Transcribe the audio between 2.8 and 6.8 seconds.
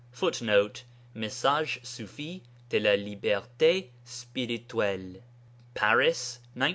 Liberté Spirituelle (Paris, 1913).